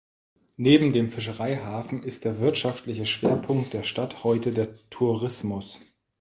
[0.57, 5.79] Neben dem Fischereihafen ist der wirtschaftliche Schwerpunkt der Stadt heute der Tourismus.